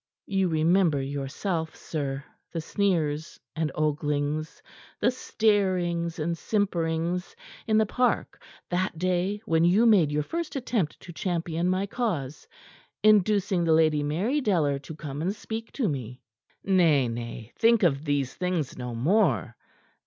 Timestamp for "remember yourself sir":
0.47-2.23